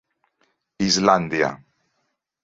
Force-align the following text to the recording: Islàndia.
Islàndia. 0.85 1.51